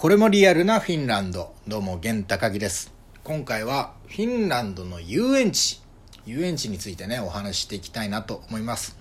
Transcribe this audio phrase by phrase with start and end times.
[0.00, 1.52] これもリアルなフィンランド。
[1.68, 2.90] どうも源高木です。
[3.22, 5.82] 今回はフィンランドの遊園地。
[6.24, 8.96] 遊園地についてねお話ししていきたいなと思います。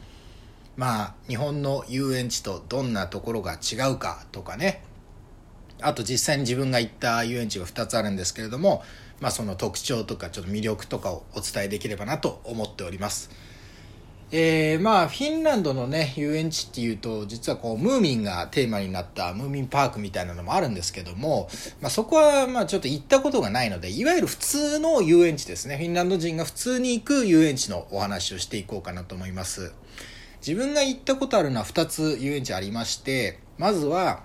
[0.76, 4.84] まあ日本の遊園地とどんなところが違うかとかね。
[5.80, 8.84] あと実際に自分が行った遊園地が2つあるんですけれども、
[9.22, 13.30] まあ、その特徴とかちょっと魅力とかをお伝えできればなと思っております。
[14.32, 21.50] えー、まあフィンランドのね遊園地っていうと実はこうムーミンがテーマになったムーミンパークみたいなのもあるんですけども、
[21.82, 25.78] まあ、そこはまあちょっと行ったことがないのでいわゆる普通の遊園地ですね。
[25.78, 29.74] フィンランド人が普通に行く遊園地のお話をしていこうかなと思います。
[30.46, 34.24] 自分が行ったことあるのは2つ遊園地ありましてまずは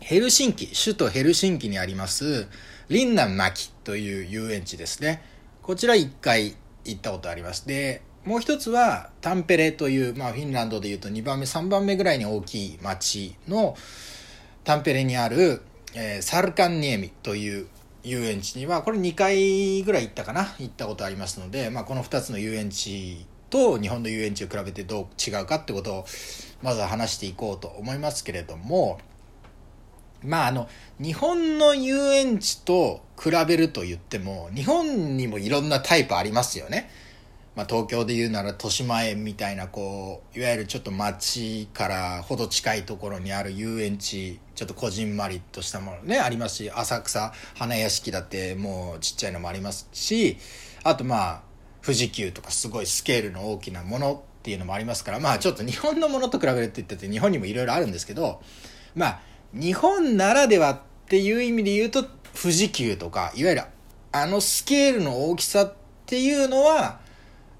[0.00, 2.46] ヘルシンキ首都ヘルシンキにあります
[2.88, 5.22] リンナンマキという遊園地ですね。
[5.62, 6.54] こちら1回
[6.84, 7.66] 行ったことあります。
[7.66, 13.74] でもう一つはタンペレという、まあ、フィンランドでいうと2番目3番目ぐらいに大きい町の
[14.64, 15.62] タンペレにある、
[15.94, 17.68] えー、サルカンニエミという
[18.04, 20.54] 遊園地にはこれ2回ぐらい行ったかな？
[20.58, 26.06] 行ったことありますので、まあ、この2つの遊園地と日本の遊園地を比べてどう違うかってことを
[26.62, 28.98] まずは話していこうと思いますけれども
[30.22, 30.68] まああの
[31.00, 36.90] 日本の遊園地と比べると言っても日本にもいろんなタイプありますよね。
[37.58, 50.36] まあ、東京で言うなら豊島園みたいなこういわゆるちょっと街からほど近いところにある遊園地ちょっとこじんまりとしたものねありますし浅草花屋敷だってもうちっちゃいのもありますし
[50.84, 51.42] あとまあ
[51.82, 58.40] 富士急とかすごいスケールの大きなものっていうのもありますからまあちょっと日本のものと比べるって言ってて日本にもいろいろあるんですけど
[58.94, 59.20] まあ
[59.52, 62.04] 日本ならではっていう意味で言うと
[62.40, 63.62] 富士急とかいわゆる
[64.12, 65.74] あのスケールの大きさっ
[66.06, 67.07] ていうのは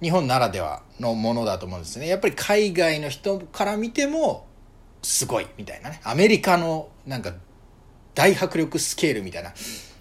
[0.01, 2.07] 日本ならではのものだと思うんですね。
[2.07, 4.47] やっぱり海外の人から見ても
[5.03, 6.01] すごいみたいなね。
[6.05, 7.35] アメリカのなんか
[8.15, 9.53] 大迫力スケールみたいな、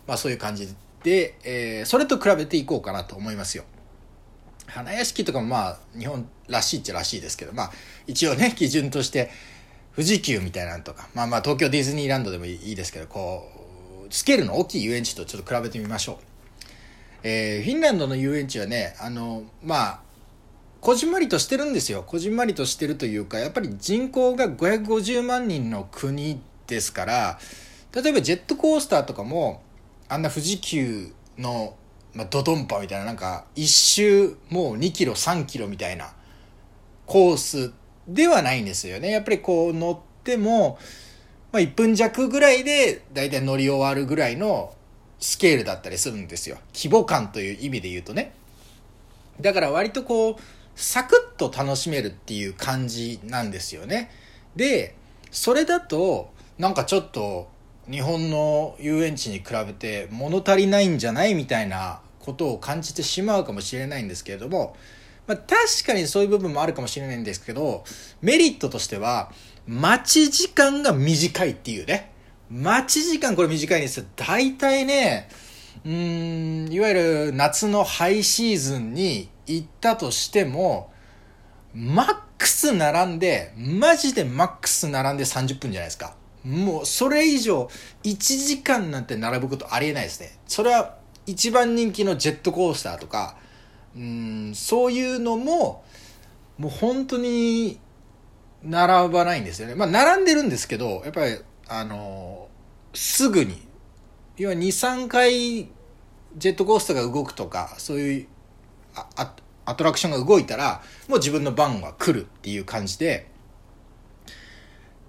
[0.07, 3.63] まあそういう感じで、えー、それと比べていこうかなと思いますよ。
[4.67, 7.71] 花屋敷とかもまあ日本らしいっちゃらしいですけど、まあ
[8.05, 9.31] 一応ね、基準として
[9.95, 13.49] 富士急みたいなのとか、まあまあ東京ディズニーランドでもいいですけど、こ
[14.09, 16.36] う、スケールの大きい遊園地とちょっと比べてみましょう。
[17.29, 19.99] えー、フィンランドの遊園地はね、あの、まあ、
[20.79, 22.05] こじんまりとしてるんですよ。
[22.07, 27.37] こじんまりとしてるというか、やっぱり人口が550万人の国ですから、
[27.93, 29.61] 例えばジェットコースターとかも、
[30.07, 31.75] あんな富士急の、
[32.13, 36.13] まあ、ドドンパみたいな、なんか、一周もう2キロ、3キロみたいな
[37.05, 37.73] コース
[38.07, 39.11] ではないんですよね。
[39.11, 40.79] やっぱりこう乗っても、
[41.51, 44.76] まあ、1分弱ぐらいでだいたい乗り終わるぐらいの
[45.19, 46.57] スケールだったりするんですよ。
[46.73, 48.33] 規模感という意味で言うとね。
[49.41, 50.35] だから割とこう、
[50.75, 54.11] サクッと楽しめるっていう感じなんですよね。
[54.55, 54.95] で、
[55.31, 57.49] それだと、なんかちょっと
[57.89, 64.75] 日本の遊園地に比べて物足りないんじゃないみたいなことを感じてしまうかもしれないんですけれども、
[65.27, 67.83] まあ、確かにそういう部分もあるかもしれないんですけど、
[68.21, 69.31] メリットとしては、
[69.67, 72.11] 待ち時間が短いっていうね。
[72.49, 74.05] 待ち時間これ短いんですよ。
[74.15, 75.29] 大体ね、
[75.85, 80.91] うん、いわゆる夏のハイシーズンに行ったとしても、
[81.73, 86.15] マックス並んで、マジでマックス並んで30分じゃないですか。
[86.43, 87.69] もうそれ以上
[88.03, 90.37] 1時間なんて並ぶことありえないですね。
[90.47, 93.35] それは一番人気のジェットコースターとか、
[93.95, 95.83] うんそういうのも、
[96.57, 97.79] もう本当に
[98.63, 99.75] 並ばないんですよね。
[99.75, 101.37] まあ並んでるんですけど、やっぱり
[101.69, 102.47] あの
[102.93, 103.61] すぐに
[104.37, 105.67] 要は23回
[106.35, 108.27] ジェットコースターが動くとかそういう
[108.95, 109.33] ア
[109.65, 113.29] アトラクションが動いたらもう自分の番は来るっていう感じで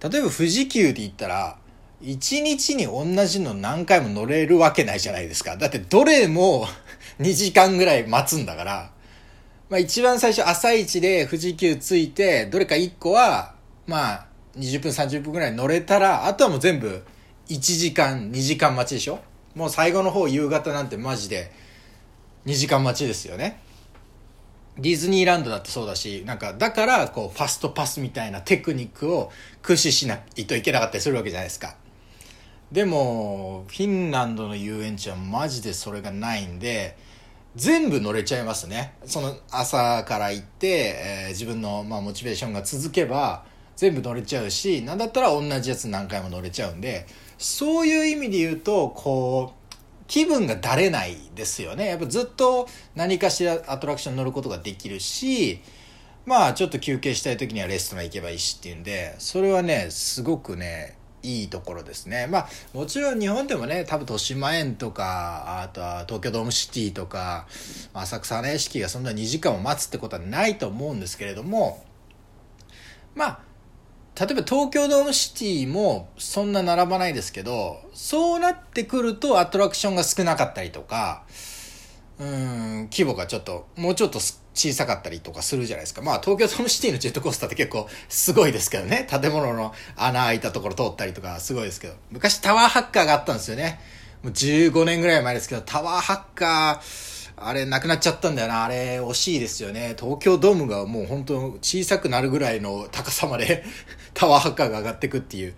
[0.01, 1.59] 例えば富士急で言ったら
[2.03, 5.57] 1日に同じの何回も乗れるわけないじゃないですか。
[5.57, 6.69] だってどれも
[7.19, 8.91] 2時間ぐらい待つんだから、
[9.69, 13.55] まあ一番最初朝一で富士急着いて、どれか1個は、
[13.87, 14.28] まあ
[14.59, 17.03] 20分30分ぐらい乗れたらあとはもう全部
[17.49, 19.21] 1時間2時間待ちでしょ？
[19.55, 21.51] もう最後の方夕方なんてマジで
[22.47, 23.61] 2時間待ちですよね。
[24.79, 31.75] ディズニーランドだってそうだしなんかだからこうファストパスみたいなテクニックを駆使しないといけなかったりするわけじゃないですか。
[32.71, 36.97] でもフィンランドの遊園地はマジでそれがないんで
[37.57, 38.95] 全部乗れちゃいますね。
[39.05, 43.45] その朝から行って、えー、自分のまあモチベーションが続けば
[43.79, 47.07] 全部乗れちゃうし何だったら同じやつ何回も乗れちゃうんで
[47.39, 49.75] そういう意味で言うとこう
[50.09, 52.67] 気分がだれないですよねやっぱずっと
[52.97, 55.61] 何かしらアトラクション乗ることができるし
[56.27, 62.29] まあちょっと休憩したい時にはレストラン行けばいいしっていうんでそれはねすごくねいいところですね。
[62.29, 67.49] まあ、もちろん日本でもね、多分豊島園とか、あとは東京ドームシティとか、
[67.93, 71.85] 浅草花屋敷がそんな2時間も待つってことはないと思うんですけれども、
[73.17, 73.41] まあ、
[74.19, 81.23] 例えば東京ドームシティもそんな並ばないですけど、そうなってくるとアトラクションが少なかったりとか、
[82.19, 84.19] うん、規模がちょっと、もうちょっと
[84.55, 86.03] 小さかったりとかするじゃないですか。
[86.03, 89.07] まあ、東京ドームシティのジェットコースターって結構すごいですけどね。
[89.09, 91.95] 建物の穴開いたところ通ったりとかすごいですけど。
[92.11, 93.79] 昔タワーハッカーがあったんですよね。
[94.25, 97.08] もう15年ぐらい前ですけど、タワーハッカー、
[97.43, 98.65] あれなくなっちゃったんだよな。
[98.65, 99.95] あれ惜しいですよね。
[99.99, 103.65] 東京ドームがもう本当小さくなるぐらいの高さまで
[104.15, 105.55] タワーハッカーが上がってくっていう。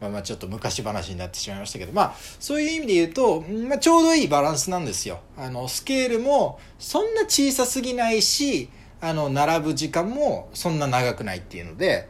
[0.00, 5.20] まあまあちょっと昔話になってしまいましたけど、まあそういう意味で言うと、まあちょうどいいバランスなんですよ。
[5.36, 8.70] あの、スケールもそんな小さすぎないし、
[9.02, 12.08] あの、並ぶ時間もそんな長くないっていうので、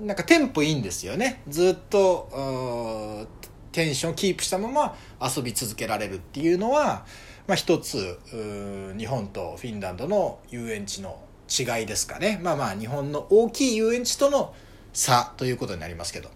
[0.00, 1.42] なんかテンポいいんですよね。
[1.48, 3.28] ずっと、
[3.70, 7.06] テンションキープしたまま遊び続けられるっていうのは、
[7.46, 8.18] まあ一つ、
[8.96, 12.40] 日本とフィンランドの遊園地の違いですかね。
[12.42, 14.54] まあまあ日本の大きい遊園地との
[14.92, 16.30] 差ということになりますけど。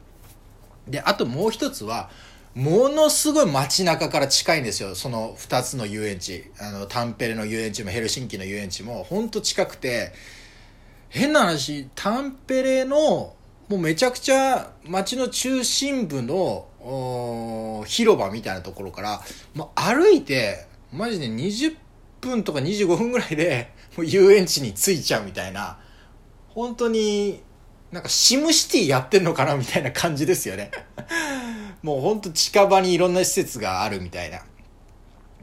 [0.87, 2.10] で、あともう一つは、
[2.55, 4.94] ものすごい街中から近いんですよ。
[4.94, 6.50] その二つの遊園地。
[6.58, 10.12] あの、タンペレの遊園地もヘルシンキの遊園地も、ほんと近くて、
[11.08, 13.34] 変な話、タンペレの、
[13.69, 16.66] もうめちゃくちゃ街の中心部の
[17.87, 19.22] 広場みたいなところから、
[19.55, 21.76] もう歩いて、マジで20
[22.20, 25.79] 分とか25分ぐらいで、もう遊園地に着いちゃうみたいな、
[26.49, 27.43] 本当に
[27.93, 30.70] なんかシムシティやってんのかなみたいな感じですよね
[31.82, 34.43] もうほんと近場にいろんな施設があるみたいな。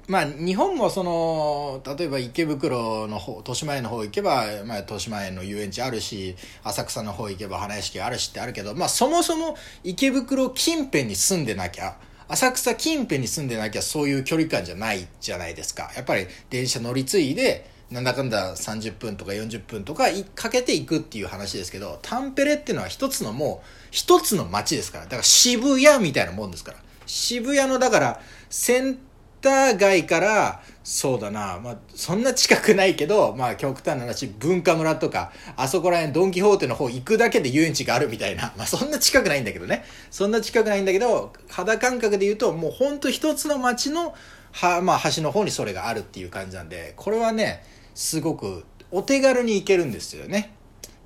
[0.07, 15.92] まあ日本もその、例えば池袋の方、豊島園の方行けば、まあ豊島園の遊園地あるし、浅草の方行けば花屋敷あるしってあるけど、まあそもそも池袋近辺に住んでなきゃ、浅草近辺に住んでなきゃそういう距離感じゃないじゃないですか。
[15.95, 25.04] やっぱり電車乗り継いで、なんだかんだ30分とか40分とかかけていくっていう話ですけど、タンペレっていうのは一つのもう、一つの街ですから。
[25.06, 26.77] だから渋谷みたいなもんですから。
[27.06, 28.98] 渋谷の、だから、セン
[29.45, 39.86] タ街から、そうだな、まあ、そんな近くないけど、まあ、極端な話、文化村とか、あそこら辺、ドンキホーテの方行くだけで遊園地があるみたいな、 まあ、そんな近くないんだけどね。
[40.09, 44.15] そんな近くないんだけど、肌感覚で言うと、もうほんと一つの街の、
[44.51, 47.63] は、まあ、端の方にそれがあるっていう感じなんで、これはね、
[47.94, 50.56] すごくお手軽に行けるんですよね。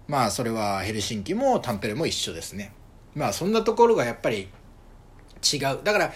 [0.07, 2.73] まあそれはヘルシンキもタンペレも一緒ですね。
[3.15, 4.49] まあそんなところがやっぱり
[5.41, 5.61] 違う。
[5.83, 6.13] だから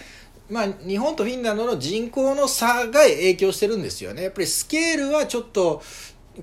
[0.50, 4.24] まあ日本とフィンランドの人口の差が影響してるんですよね。
[4.24, 5.82] やっぱりスケールはちょっと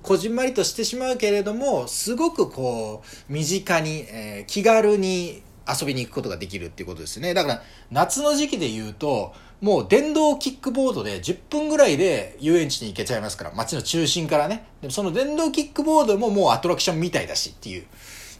[0.01, 7.33] こじんまりとしてしまうけれども、すごくこう身近に、えー、気軽に遊びに行くことができるっていうことですね。
[7.33, 7.61] だから
[7.91, 14.65] 夏の時期で言うと、もう電動キックボードで10分ぐらいで遊園地に行けちゃいますから、街の中心からね。
[14.81, 17.85] でもその電動キックボードももうアトラクションみたいだしっていう。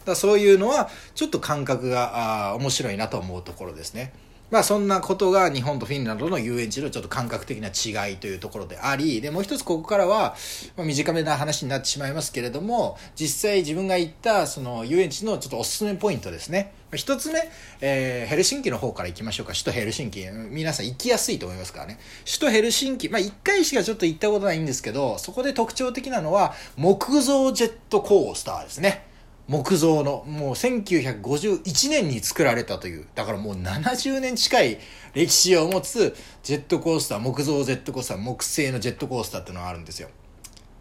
[0.06, 4.14] だそういうのはちょっと感覚があ面白いなと思うところですね。
[4.52, 10.36] まあそんなことが日本とフィンランドの遊園地のちょっと感覚的な違いというところであり、で、もう一つここからは、
[10.76, 16.74] まあ、短めな話になってしまいますけれども、実際自分が行ったその遊園地のちょっとおすすめポイントですね。
[16.94, 17.50] 一つ目、
[17.80, 19.54] えー、ヘルシンキの方から行きましょうか。
[19.54, 20.28] 首都ヘルシンキ。
[20.50, 21.98] 皆さん行きやすいと思いますからね。
[22.26, 29.11] 首都ヘルシンキ、まあ一回しかちょっと行ったことないんですけど、そこで特徴的なのは木造ジェットコースターですね。
[29.52, 34.80] 木造の、もう1951年に作られたという、だからもう70年近い
[35.14, 40.08] 歴史を持つジェットコースター、木造ジェットコースター、木製のジェットコースターっていうのがあるんですよ。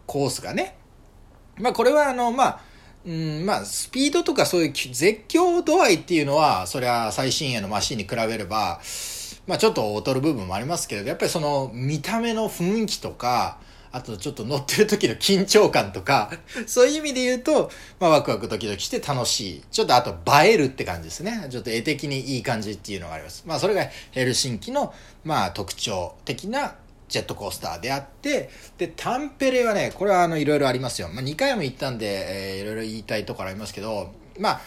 [0.05, 0.77] コースがね。
[1.57, 2.61] まあこれはあの、まあ、
[3.05, 8.79] うん、まあ、スピードとかそういう絶叫度合いっていうのは、そりゃ最新鋭のマシンに比べれば、
[9.47, 13.57] まあちょっと劣る部分もありますけれど、やっぱりその見た目の雰囲気とか、
[13.91, 16.31] あとちょっと乗ってる時の緊張感とか、
[16.65, 17.69] そういう意味で言うと、
[17.99, 19.63] まあワクワクドキドキして楽しい。
[19.71, 21.47] ちょっとあと映えるって感じですね。
[21.49, 23.43] ちょっと絵的にいい感じっていうのがあります。
[23.45, 24.93] まあそれがヘルシンキの、
[25.23, 26.75] まあ特徴的な
[27.09, 31.09] ジェットコースターであって、で、タンペレはね、これはあの、いろいろありますよ。
[31.09, 34.61] まあ2回も行ったんで、えー、いろいろ言いたいところありますけど、まあ、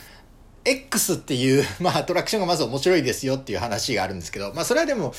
[0.64, 5.14] X っていう、 まあ、アトラクションがまず面白いですよっていう話があるんですけど、まあ、それはでも、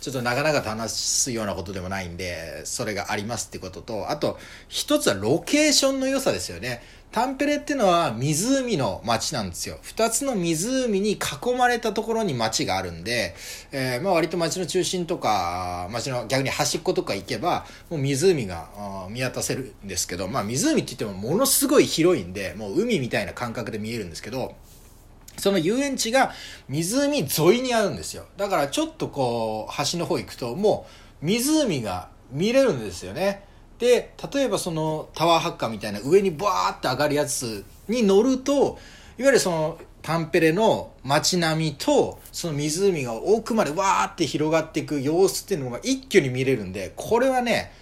[0.00, 4.38] ちょっとなかなかと話すようなことでもないんで、それがありますってことと、あと、
[4.68, 6.82] 一つはロケーションの良さですよね。
[7.10, 9.78] タンペレっていうのは湖の街なんですよ。
[9.82, 11.18] 二つの湖に囲
[11.56, 13.34] まれたところに街があるんで、
[13.72, 18.68] えー、まあ割と街の中心とか、街の逆に端っことか行けば、もう湖が
[19.08, 24.54] 見渡せるんですけど、まあ湖って言ってもものすごい広いんで、もう海みたいな感覚で見えるんですけど、
[25.38, 26.32] その遊園地が
[26.68, 28.26] 湖沿いにあるんですよ。
[28.36, 30.86] だからちょっとこう、橋の方行くとも
[31.22, 33.44] う湖が見れるんですよね。
[33.78, 38.78] で、例えばそのタワーハッカーみたいな上にバーって上がるやつに乗ると、
[39.18, 47.72] いわゆるそのタンペレの街並みとその湖が奥までわーって広がっていく様子っていうのが一挙に見れるんで、これはね、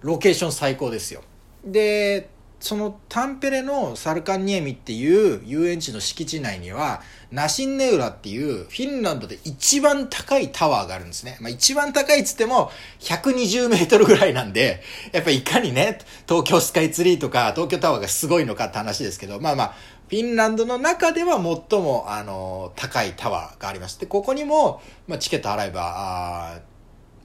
[0.00, 1.22] ロケーション最高ですよ。
[1.64, 2.28] で、
[2.60, 7.02] そのタンペレのサルカンニエミっていう遊園地の敷地内には、
[7.32, 11.38] ナシンネウラっていうフィンランドで一番高いタワーがあるんですね。
[11.40, 15.98] まあ一番高いっつっても120メートルぐらいなんで、やっぱりいかにね、
[16.28, 19.74] 東京スカイツリーとか東京タワーがすごいのかって話ですけど、まあまあ、
[20.08, 26.60] フィンランドの中では最も、あの、高いタワーがありまして、ここにも、まあチケット払えば、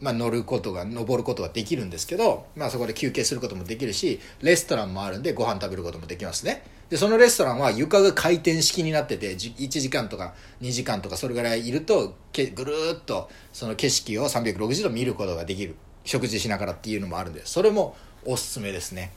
[0.06, 6.62] まあ、乗ることが登ることができるんですけど、まあ、そこで休憩することもできるしレストランもあるんでご飯食べることもできますね。
[6.92, 15.76] でそのレストランは床が回転式になってて1時間とか2時間とかそれぐらいいるとけぐるーっとその景色を360度見ることができる。
[16.04, 17.96] 食事しながらっていうのもあるんでそれも
[18.26, 19.12] おすすめですね。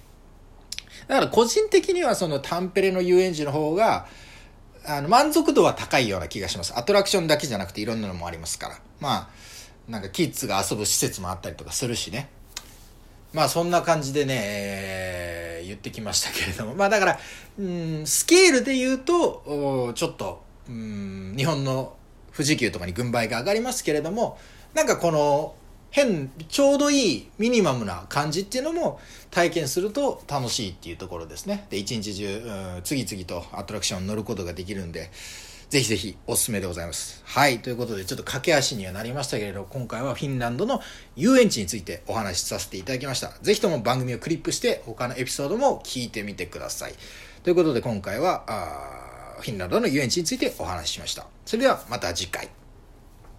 [1.06, 4.06] だから個人的にはそのタンペレの遊園地の方が
[4.86, 6.72] あの満足度は高いような気がします。
[6.78, 8.80] アトラクションだけじゃなくていろんなのもありますから。
[9.00, 9.28] まあ
[9.88, 12.28] なんかキッズが遊ぶ施設もあったりとかするしね。
[13.32, 16.74] まあそんな感じでね、えー、言ってきましたけれども。
[16.74, 17.18] まあだから、
[17.58, 21.96] うん、スケールで言うと、ちょっと、うん、日本の
[22.34, 24.38] 富士急とかに軍配が上がりますけれども、
[24.74, 25.54] なんかこの、
[25.90, 31.66] 変、ちょうどいいミニマムな感じっていうのも体験すると楽しいっていうところですね。
[31.70, 32.36] で、一日中、
[32.76, 35.10] うん、次々とアトラクション乗ることができるんで、
[35.70, 37.22] ぜひぜひおすすめでございます。
[37.26, 37.58] はい。
[37.60, 40.80] ということで、ちょっと駆け足にはなりましたけれど、今回はフィンランドの
[41.14, 43.32] 遊園地についてお話しさせていただきました。
[43.42, 46.94] ぜひとも番組をクリップして他のエピソードも聞いてみてください。
[47.42, 51.26] ということで、今回は、フィンランドの遊園地についてお話ししました。
[51.44, 52.48] それではまた次回。